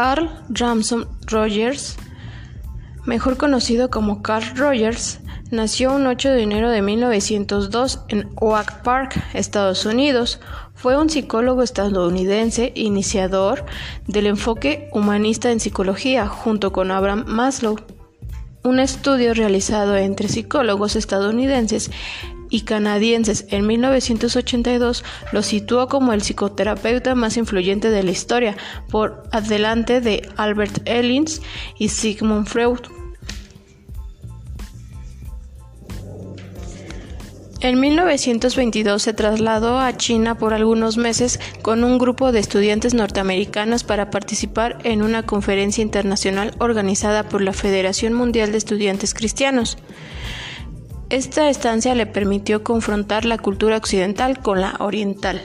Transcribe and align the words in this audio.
Carl 0.00 0.30
Ramson 0.50 1.08
Rogers, 1.26 1.96
mejor 3.04 3.36
conocido 3.36 3.90
como 3.90 4.22
Carl 4.22 4.56
Rogers, 4.56 5.18
nació 5.50 5.92
un 5.92 6.06
8 6.06 6.30
de 6.30 6.42
enero 6.44 6.70
de 6.70 6.82
1902 6.82 8.02
en 8.06 8.30
Oak 8.36 8.82
Park, 8.82 9.20
Estados 9.34 9.84
Unidos. 9.86 10.38
Fue 10.76 10.96
un 10.96 11.10
psicólogo 11.10 11.64
estadounidense 11.64 12.70
iniciador 12.76 13.66
del 14.06 14.28
enfoque 14.28 14.88
humanista 14.92 15.50
en 15.50 15.58
psicología 15.58 16.28
junto 16.28 16.70
con 16.70 16.92
Abraham 16.92 17.24
Maslow. 17.26 17.74
Un 18.62 18.78
estudio 18.78 19.34
realizado 19.34 19.96
entre 19.96 20.28
psicólogos 20.28 20.94
estadounidenses 20.94 21.90
y 22.50 22.62
canadienses 22.62 23.46
en 23.50 23.66
1982 23.66 25.04
lo 25.32 25.42
situó 25.42 25.88
como 25.88 26.12
el 26.12 26.22
psicoterapeuta 26.22 27.14
más 27.14 27.36
influyente 27.36 27.90
de 27.90 28.02
la 28.02 28.10
historia, 28.10 28.56
por 28.90 29.24
adelante 29.32 30.00
de 30.00 30.28
Albert 30.36 30.80
Ellis 30.86 31.42
y 31.78 31.88
Sigmund 31.88 32.46
Freud. 32.46 32.80
En 37.60 37.80
1922 37.80 39.02
se 39.02 39.12
trasladó 39.14 39.80
a 39.80 39.96
China 39.96 40.38
por 40.38 40.54
algunos 40.54 40.96
meses 40.96 41.40
con 41.60 41.82
un 41.82 41.98
grupo 41.98 42.30
de 42.30 42.38
estudiantes 42.38 42.94
norteamericanos 42.94 43.82
para 43.82 44.10
participar 44.10 44.78
en 44.84 45.02
una 45.02 45.24
conferencia 45.24 45.82
internacional 45.82 46.54
organizada 46.60 47.28
por 47.28 47.42
la 47.42 47.52
Federación 47.52 48.14
Mundial 48.14 48.52
de 48.52 48.58
Estudiantes 48.58 49.12
Cristianos. 49.12 49.76
Esta 51.10 51.48
estancia 51.48 51.94
le 51.94 52.04
permitió 52.04 52.62
confrontar 52.62 53.24
la 53.24 53.38
cultura 53.38 53.78
occidental 53.78 54.40
con 54.40 54.60
la 54.60 54.76
oriental. 54.78 55.40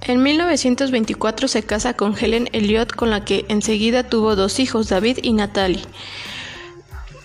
En 0.00 0.22
1924 0.22 1.46
se 1.46 1.62
casa 1.62 1.94
con 1.94 2.16
Helen 2.18 2.48
Elliot, 2.52 2.92
con 2.92 3.10
la 3.10 3.24
que 3.24 3.44
enseguida 3.48 4.02
tuvo 4.02 4.34
dos 4.34 4.58
hijos, 4.58 4.88
David 4.88 5.18
y 5.22 5.34
Natalie. 5.34 5.84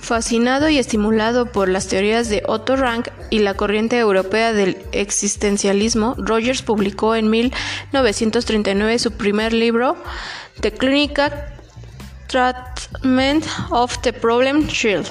Fascinado 0.00 0.70
y 0.70 0.78
estimulado 0.78 1.52
por 1.52 1.68
las 1.68 1.88
teorías 1.88 2.30
de 2.30 2.42
Otto 2.46 2.76
Rank 2.76 3.08
y 3.28 3.40
la 3.40 3.54
corriente 3.54 3.98
europea 3.98 4.54
del 4.54 4.78
existencialismo, 4.92 6.14
Rogers 6.16 6.62
publicó 6.62 7.14
en 7.14 7.28
1939 7.28 8.98
su 8.98 9.12
primer 9.12 9.52
libro, 9.52 9.96
The 10.60 10.72
Clinical 10.72 11.53
Treatment 12.34 13.46
of 13.70 13.96
the 14.00 14.12
Problem 14.12 14.66
Child. 14.66 15.06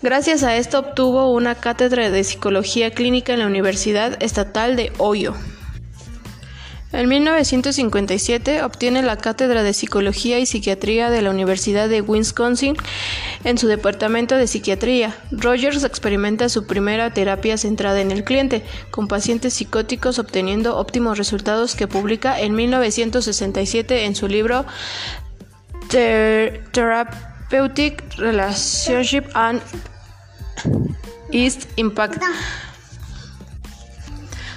Gracias 0.00 0.42
a 0.44 0.56
esto 0.56 0.78
obtuvo 0.78 1.30
una 1.30 1.56
cátedra 1.56 2.08
de 2.08 2.24
psicología 2.24 2.90
clínica 2.90 3.34
en 3.34 3.40
la 3.40 3.46
Universidad 3.46 4.16
Estatal 4.22 4.76
de 4.76 4.94
Ohio. 4.96 5.34
En 6.92 7.10
1957 7.10 8.62
obtiene 8.62 9.02
la 9.02 9.18
cátedra 9.18 9.62
de 9.62 9.74
Psicología 9.74 10.38
y 10.38 10.46
Psiquiatría 10.46 11.10
de 11.10 11.20
la 11.20 11.28
Universidad 11.28 11.90
de 11.90 12.00
Wisconsin 12.00 12.76
en 13.44 13.58
su 13.58 13.66
departamento 13.66 14.36
de 14.36 14.46
psiquiatría. 14.46 15.14
Rogers 15.32 15.84
experimenta 15.84 16.48
su 16.48 16.66
primera 16.66 17.12
terapia 17.12 17.58
centrada 17.58 18.00
en 18.00 18.10
el 18.10 18.24
cliente, 18.24 18.62
con 18.90 19.06
pacientes 19.06 19.52
psicóticos 19.52 20.18
obteniendo 20.18 20.78
óptimos 20.78 21.18
resultados 21.18 21.74
que 21.74 21.86
publica 21.86 22.40
en 22.40 22.54
1967 22.54 24.06
en 24.06 24.14
su 24.14 24.28
libro 24.28 24.64
Therapeutic 25.88 28.02
Relationship 28.18 29.24
and 29.34 29.62
its 31.30 31.68
Impact. 31.76 32.20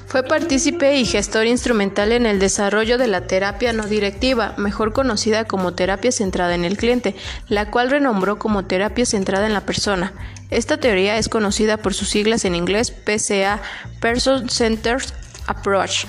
Fue 0.08 0.24
partícipe 0.24 0.98
y 0.98 1.06
gestor 1.06 1.46
instrumental 1.46 2.12
en 2.12 2.26
el 2.26 2.40
desarrollo 2.40 2.98
de 2.98 3.08
la 3.08 3.28
terapia 3.28 3.74
no 3.74 3.86
directiva, 3.86 4.56
mejor 4.58 4.92
conocida 4.92 5.46
como 5.46 5.76
terapia 5.76 6.12
centrada 6.12 6.56
en 6.56 6.66
el 6.66 6.78
cliente, 6.78 7.16
la 7.48 7.70
cual 7.70 7.92
renombró 7.92 8.40
como 8.40 8.66
terapia 8.66 9.06
centrada 9.06 9.46
en 9.46 9.54
la 9.54 9.62
persona. 9.62 10.14
Esta 10.50 10.78
teoría 10.78 11.20
es 11.20 11.30
conocida 11.30 11.78
por 11.78 11.94
sus 11.94 12.10
siglas 12.10 12.44
en 12.44 12.56
inglés 12.56 12.90
PCA, 12.90 13.62
Person 14.00 14.50
Centered 14.50 15.06
Approach 15.46 16.06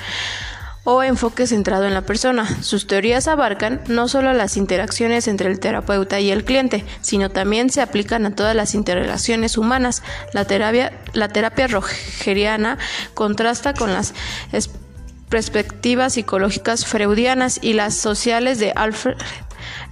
o 0.84 1.02
enfoque 1.02 1.46
centrado 1.46 1.86
en 1.86 1.94
la 1.94 2.02
persona. 2.02 2.62
Sus 2.62 2.86
teorías 2.86 3.28
abarcan 3.28 3.82
no 3.88 4.08
solo 4.08 4.32
las 4.32 4.56
interacciones 4.56 5.28
entre 5.28 5.50
el 5.50 5.60
terapeuta 5.60 6.20
y 6.20 6.30
el 6.30 6.44
cliente, 6.44 6.84
sino 7.00 7.30
también 7.30 7.70
se 7.70 7.82
aplican 7.82 8.26
a 8.26 8.34
todas 8.34 8.56
las 8.56 8.74
interrelaciones 8.74 9.58
humanas. 9.58 10.02
La 10.32 10.44
terapia, 10.44 10.92
la 11.12 11.28
terapia 11.28 11.66
rogeriana 11.66 12.78
contrasta 13.14 13.74
con 13.74 13.92
las 13.92 14.14
perspectivas 15.28 16.14
psicológicas 16.14 16.86
freudianas 16.86 17.60
y 17.62 17.74
las 17.74 17.94
sociales 17.94 18.58
de 18.58 18.72
Alfred 18.74 19.16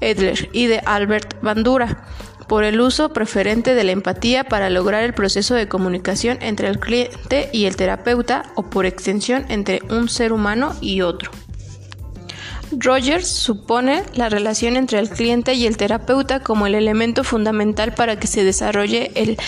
Adler 0.01 0.49
y 0.53 0.67
de 0.67 0.81
Albert 0.85 1.41
Bandura 1.43 2.05
por 2.49 2.65
el 2.65 2.81
uso 2.81 3.13
preferente 3.13 3.75
de 3.75 3.85
la 3.85 3.93
empatía 3.93 4.45
para 4.45 4.71
lograr 4.71 5.05
el 5.05 5.15
proceso 5.15 5.55
de 5.55 5.69
comunicación 5.69 6.39
entre 6.41 6.69
el 6.69 6.81
cliente 6.81 7.51
y 7.53 7.67
el 7.67 7.77
terapeuta 7.77 8.45
o 8.55 8.71
por 8.71 8.87
extensión 8.87 9.45
entre 9.49 9.81
un 9.91 10.09
ser 10.09 10.33
humano 10.33 10.75
y 10.81 11.03
otro. 11.03 11.31
Rogers 12.71 13.29
supone 13.29 14.03
la 14.15 14.29
relación 14.29 14.77
entre 14.77 14.99
el 14.99 15.09
cliente 15.09 15.55
y 15.55 15.67
el 15.67 15.77
terapeuta 15.77 16.41
como 16.41 16.67
el 16.67 16.75
elemento 16.75 17.25
fundamental 17.25 17.95
para 17.95 18.19
que 18.19 18.27
se 18.27 18.45
desarrolle 18.45 19.11
el 19.15 19.39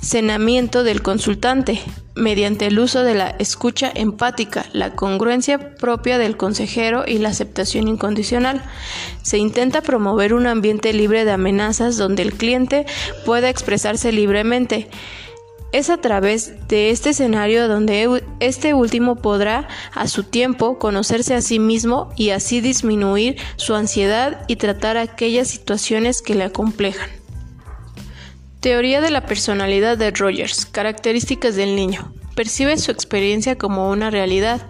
cenamiento 0.00 0.82
del 0.82 1.02
consultante, 1.02 1.80
mediante 2.20 2.66
el 2.66 2.78
uso 2.78 3.02
de 3.02 3.14
la 3.14 3.30
escucha 3.38 3.90
empática, 3.94 4.66
la 4.72 4.94
congruencia 4.94 5.74
propia 5.76 6.18
del 6.18 6.36
consejero 6.36 7.04
y 7.06 7.18
la 7.18 7.30
aceptación 7.30 7.88
incondicional. 7.88 8.62
Se 9.22 9.38
intenta 9.38 9.82
promover 9.82 10.34
un 10.34 10.46
ambiente 10.46 10.92
libre 10.92 11.24
de 11.24 11.32
amenazas 11.32 11.96
donde 11.96 12.22
el 12.22 12.34
cliente 12.34 12.86
pueda 13.24 13.48
expresarse 13.48 14.12
libremente 14.12 14.88
es 15.72 15.88
a 15.90 15.98
través 15.98 16.66
de 16.68 16.90
este 16.90 17.10
escenario 17.10 17.68
donde 17.68 18.24
este 18.40 18.74
último 18.74 19.16
podrá, 19.16 19.68
a 19.94 20.08
su 20.08 20.24
tiempo, 20.24 20.78
conocerse 20.78 21.34
a 21.34 21.42
sí 21.42 21.58
mismo 21.58 22.10
y 22.16 22.30
así 22.30 22.60
disminuir 22.60 23.36
su 23.56 23.74
ansiedad 23.74 24.44
y 24.48 24.56
tratar 24.56 24.96
aquellas 24.96 25.48
situaciones 25.48 26.22
que 26.22 26.34
le 26.34 26.44
acomplejan. 26.44 27.19
Teoría 28.60 29.00
de 29.00 29.10
la 29.10 29.24
personalidad 29.24 29.96
de 29.96 30.10
Rogers. 30.10 30.66
Características 30.66 31.56
del 31.56 31.76
niño. 31.76 32.12
Percibe 32.34 32.76
su 32.76 32.90
experiencia 32.90 33.56
como 33.56 33.90
una 33.90 34.10
realidad, 34.10 34.60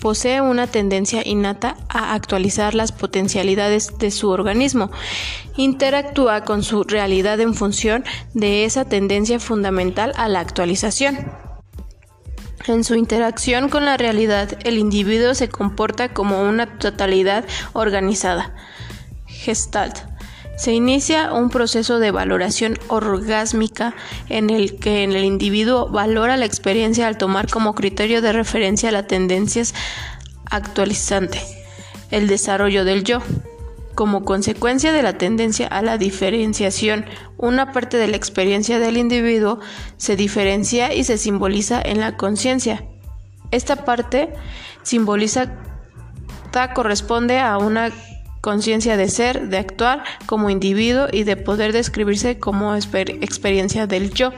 posee 0.00 0.40
una 0.40 0.66
tendencia 0.66 1.20
innata 1.24 1.76
a 1.90 2.14
actualizar 2.14 2.74
las 2.74 2.90
potencialidades 2.90 3.98
de 3.98 4.10
su 4.10 4.30
organismo, 4.30 4.90
interactúa 5.56 6.44
con 6.44 6.62
su 6.62 6.84
realidad 6.84 7.38
en 7.40 7.54
función 7.54 8.04
de 8.32 8.64
esa 8.64 8.86
tendencia 8.86 9.38
fundamental 9.38 10.12
a 10.16 10.28
la 10.28 10.40
actualización. 10.40 11.30
En 12.66 12.82
su 12.82 12.94
interacción 12.94 13.68
con 13.68 13.84
la 13.84 13.98
realidad, 13.98 14.58
el 14.64 14.78
individuo 14.78 15.34
se 15.34 15.50
comporta 15.50 16.14
como 16.14 16.42
una 16.42 16.78
totalidad 16.78 17.44
organizada. 17.74 18.54
Gestalt 19.26 20.13
se 20.56 20.72
inicia 20.72 21.32
un 21.32 21.50
proceso 21.50 21.98
de 21.98 22.10
valoración 22.10 22.78
orgásmica 22.88 23.94
en 24.28 24.50
el 24.50 24.78
que 24.78 25.04
el 25.04 25.16
individuo 25.16 25.88
valora 25.88 26.36
la 26.36 26.46
experiencia 26.46 27.06
al 27.06 27.18
tomar 27.18 27.50
como 27.50 27.74
criterio 27.74 28.22
de 28.22 28.32
referencia 28.32 28.92
la 28.92 29.06
tendencias 29.06 29.74
actualizante, 30.50 31.40
el 32.10 32.28
desarrollo 32.28 32.84
del 32.84 33.04
yo. 33.04 33.20
Como 33.94 34.24
consecuencia 34.24 34.92
de 34.92 35.02
la 35.02 35.18
tendencia 35.18 35.68
a 35.68 35.80
la 35.80 35.98
diferenciación, 35.98 37.04
una 37.36 37.72
parte 37.72 37.96
de 37.96 38.08
la 38.08 38.16
experiencia 38.16 38.80
del 38.80 38.96
individuo 38.96 39.60
se 39.98 40.16
diferencia 40.16 40.92
y 40.92 41.04
se 41.04 41.16
simboliza 41.16 41.80
en 41.80 42.00
la 42.00 42.16
conciencia. 42.16 42.84
Esta 43.52 43.84
parte 43.84 44.32
simboliza 44.82 45.52
corresponde 46.74 47.40
a 47.40 47.58
una 47.58 47.90
conciencia 48.44 48.98
de 48.98 49.08
ser, 49.08 49.48
de 49.48 49.56
actuar 49.56 50.04
como 50.26 50.50
individuo 50.50 51.06
y 51.10 51.24
de 51.24 51.38
poder 51.38 51.72
describirse 51.72 52.38
como 52.38 52.74
experiencia 52.74 53.86
del 53.86 54.12
yo. 54.12 54.34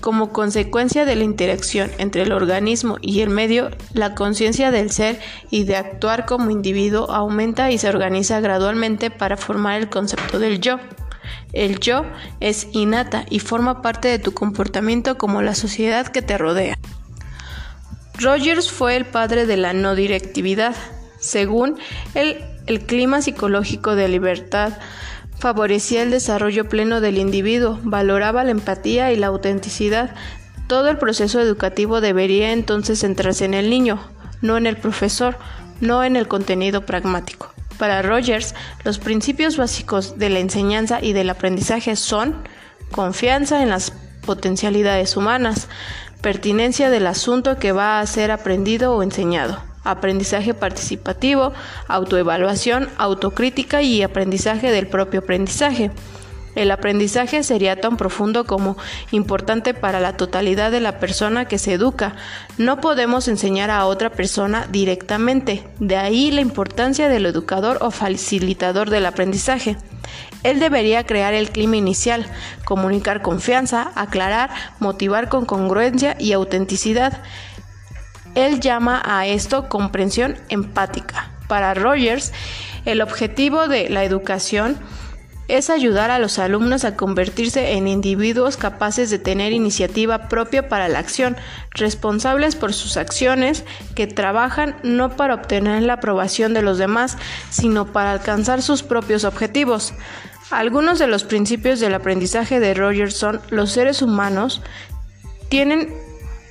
Como 0.00 0.32
consecuencia 0.32 1.04
de 1.04 1.14
la 1.14 1.22
interacción 1.22 1.92
entre 1.98 2.22
el 2.22 2.32
organismo 2.32 2.96
y 3.00 3.20
el 3.20 3.30
medio, 3.30 3.70
la 3.92 4.16
conciencia 4.16 4.72
del 4.72 4.90
ser 4.90 5.20
y 5.50 5.62
de 5.62 5.76
actuar 5.76 6.26
como 6.26 6.50
individuo 6.50 7.12
aumenta 7.12 7.70
y 7.70 7.78
se 7.78 7.88
organiza 7.88 8.40
gradualmente 8.40 9.12
para 9.12 9.36
formar 9.36 9.78
el 9.80 9.88
concepto 9.88 10.40
del 10.40 10.60
yo. 10.60 10.80
El 11.52 11.78
yo 11.78 12.02
es 12.40 12.66
innata 12.72 13.24
y 13.30 13.38
forma 13.38 13.82
parte 13.82 14.08
de 14.08 14.18
tu 14.18 14.32
comportamiento 14.32 15.16
como 15.16 15.42
la 15.42 15.54
sociedad 15.54 16.08
que 16.08 16.22
te 16.22 16.36
rodea. 16.36 16.76
Rogers 18.18 18.68
fue 18.68 18.96
el 18.96 19.06
padre 19.06 19.46
de 19.46 19.58
la 19.58 19.74
no 19.74 19.94
directividad. 19.94 20.74
Según 21.20 21.78
él, 22.14 22.49
el 22.70 22.86
clima 22.86 23.20
psicológico 23.20 23.96
de 23.96 24.08
libertad 24.08 24.74
favorecía 25.40 26.02
el 26.02 26.12
desarrollo 26.12 26.68
pleno 26.68 27.00
del 27.00 27.18
individuo, 27.18 27.80
valoraba 27.82 28.44
la 28.44 28.52
empatía 28.52 29.10
y 29.12 29.16
la 29.16 29.26
autenticidad. 29.26 30.14
Todo 30.68 30.88
el 30.88 30.96
proceso 30.96 31.40
educativo 31.40 32.00
debería 32.00 32.52
entonces 32.52 33.00
centrarse 33.00 33.44
en 33.44 33.54
el 33.54 33.70
niño, 33.70 33.98
no 34.40 34.56
en 34.56 34.66
el 34.66 34.76
profesor. 34.76 35.36
no 35.80 36.04
en 36.04 36.14
el 36.14 36.28
contenido 36.28 36.84
pragmático. 36.84 37.54
Para 37.78 38.02
Rogers, 38.02 38.54
los 38.84 38.98
principios 38.98 39.56
básicos 39.56 40.18
de 40.18 40.28
la 40.28 40.38
enseñanza 40.38 41.02
y 41.02 41.14
del 41.14 41.30
aprendizaje 41.30 41.96
son 41.96 42.36
confianza 42.90 43.62
en 43.62 43.70
las 43.70 43.90
potencialidades 44.26 45.16
humanas, 45.16 45.68
pertinencia 46.20 46.90
del 46.90 47.06
asunto 47.06 47.58
que 47.58 47.72
va 47.72 47.98
a 47.98 48.06
ser 48.06 48.30
aprendido 48.30 48.94
o 48.94 49.02
enseñado, 49.02 49.62
aprendizaje 49.84 50.54
participativo, 50.54 51.52
autoevaluación, 51.88 52.88
autocrítica 52.98 53.82
y 53.82 54.02
aprendizaje 54.02 54.70
del 54.70 54.86
propio 54.86 55.20
aprendizaje. 55.20 55.90
El 56.56 56.72
aprendizaje 56.72 57.44
sería 57.44 57.80
tan 57.80 57.96
profundo 57.96 58.44
como 58.44 58.76
importante 59.12 59.72
para 59.72 60.00
la 60.00 60.16
totalidad 60.16 60.72
de 60.72 60.80
la 60.80 60.98
persona 60.98 61.44
que 61.44 61.58
se 61.58 61.74
educa. 61.74 62.16
No 62.58 62.80
podemos 62.80 63.28
enseñar 63.28 63.70
a 63.70 63.86
otra 63.86 64.10
persona 64.10 64.66
directamente, 64.70 65.64
de 65.78 65.96
ahí 65.96 66.32
la 66.32 66.40
importancia 66.40 67.08
del 67.08 67.26
educador 67.26 67.78
o 67.80 67.92
facilitador 67.92 68.90
del 68.90 69.06
aprendizaje. 69.06 69.76
Él 70.42 70.58
debería 70.58 71.04
crear 71.04 71.34
el 71.34 71.50
clima 71.50 71.76
inicial, 71.76 72.26
comunicar 72.64 73.22
confianza, 73.22 73.92
aclarar, 73.94 74.50
motivar 74.80 75.28
con 75.28 75.44
congruencia 75.44 76.16
y 76.18 76.32
autenticidad. 76.32 77.22
Él 78.34 78.60
llama 78.60 79.02
a 79.04 79.26
esto 79.26 79.68
comprensión 79.68 80.36
empática. 80.48 81.30
Para 81.48 81.74
Rogers, 81.74 82.32
el 82.84 83.02
objetivo 83.02 83.68
de 83.68 83.88
la 83.90 84.04
educación 84.04 84.78
es 85.48 85.68
ayudar 85.68 86.10
a 86.10 86.20
los 86.20 86.38
alumnos 86.38 86.84
a 86.84 86.96
convertirse 86.96 87.72
en 87.72 87.88
individuos 87.88 88.56
capaces 88.56 89.10
de 89.10 89.18
tener 89.18 89.52
iniciativa 89.52 90.28
propia 90.28 90.68
para 90.68 90.88
la 90.88 91.00
acción, 91.00 91.36
responsables 91.72 92.54
por 92.54 92.72
sus 92.72 92.96
acciones, 92.96 93.64
que 93.96 94.06
trabajan 94.06 94.76
no 94.84 95.16
para 95.16 95.34
obtener 95.34 95.82
la 95.82 95.94
aprobación 95.94 96.54
de 96.54 96.62
los 96.62 96.78
demás, 96.78 97.18
sino 97.50 97.86
para 97.92 98.12
alcanzar 98.12 98.62
sus 98.62 98.84
propios 98.84 99.24
objetivos. 99.24 99.92
Algunos 100.50 100.98
de 100.98 101.08
los 101.08 101.24
principios 101.24 101.80
del 101.80 101.94
aprendizaje 101.94 102.60
de 102.60 102.74
Rogers 102.74 103.16
son 103.16 103.40
los 103.50 103.72
seres 103.72 104.02
humanos 104.02 104.62
tienen 105.48 105.92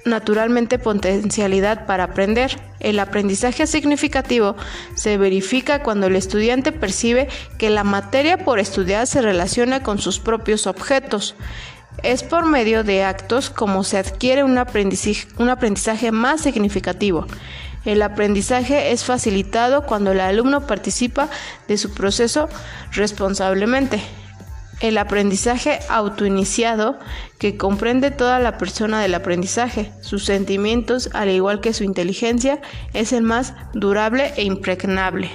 naturalmente 0.06 0.80
potencialidad 0.80 1.86
para 1.86 2.06
aprender. 2.06 2.60
El 2.80 3.00
aprendizaje 3.00 3.68
significativo 3.68 4.56
se 4.96 5.18
verifica 5.18 5.84
cuando 5.84 6.07
el 6.07 6.16
estudiante 6.16 6.72
percibe 6.72 7.28
que 7.57 7.69
la 7.69 7.84
materia 7.84 8.38
por 8.38 8.60
estudiar 8.60 9.07
se 9.07 9.22
relaciona 9.22 9.84
con 9.84 10.00
sus 10.00 10.19
propios 10.19 10.68
objetos. 10.68 11.36
Es 12.04 12.24
por 12.24 12.46
medio 12.46 12.84
de 12.84 13.04
actos 13.04 13.50
como 13.50 13.84
se 13.84 13.98
adquiere 13.98 14.44
un 14.44 14.57
aprendizaje, 14.57 15.28
un 15.38 15.50
aprendizaje 15.50 16.12
más 16.12 16.42
significativo. 16.42 17.28
El 17.86 18.01
aprendizaje 18.01 18.92
es 18.92 19.04
facilitado 19.04 19.86
cuando 19.86 20.12
el 20.12 20.19
alumno 20.19 20.68
participa 20.68 21.30
de 21.68 21.78
su 21.78 21.94
proceso 21.94 22.50
responsablemente. 22.92 24.01
El 24.80 24.98
aprendizaje 24.98 25.80
autoiniciado, 25.90 26.98
que 27.38 27.58
comprende 27.58 28.12
toda 28.12 28.40
la 28.40 28.58
persona 28.58 29.02
del 29.02 29.14
aprendizaje, 29.14 29.92
sus 30.02 30.26
sentimientos, 30.26 31.10
al 31.14 31.30
igual 31.30 31.60
que 31.60 31.74
su 31.74 31.84
inteligencia, 31.84 32.62
es 32.94 33.12
el 33.12 33.24
más 33.24 33.54
durable 33.74 34.34
e 34.38 34.44
impregnable. 34.44 35.31